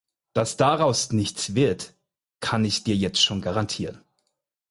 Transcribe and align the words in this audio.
Dass 0.33 0.57
daraus 0.57 1.11
nichts 1.13 1.53
wird, 1.53 1.93
kann 2.39 2.65
ich 2.65 2.83
dir 2.83 2.95
jetzt 2.95 3.21
schon 3.21 3.39
garantieren. 3.39 4.01